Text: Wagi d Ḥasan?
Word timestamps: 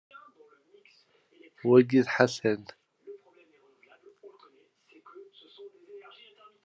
Wagi 1.69 1.99
d 2.05 2.07
Ḥasan? 2.15 2.63